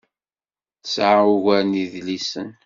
Tesɛa 0.83 1.21
ugar 1.35 1.61
n 1.65 1.77
yedlisen. 1.79 2.49